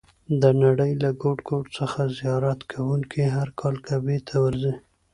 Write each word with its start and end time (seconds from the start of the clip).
د 0.41 0.43
نړۍ 0.63 0.91
له 1.03 1.09
ګوټ 1.21 1.39
ګوټ 1.49 1.65
څخه 1.77 2.01
زیارت 2.19 2.59
کوونکي 2.71 3.21
هر 3.35 3.47
کال 3.59 3.75
کعبې 3.87 4.17
ته 4.27 4.35
ورځي. 4.43 4.73